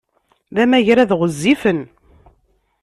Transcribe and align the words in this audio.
D 0.55 0.57
amagrad 0.63 1.11
ɣezzifen! 1.19 1.79